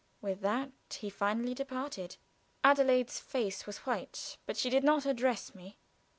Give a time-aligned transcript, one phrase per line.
[0.19, 2.17] With that he finally departed.
[2.63, 5.77] Adelaide's face was white, but she did not address me.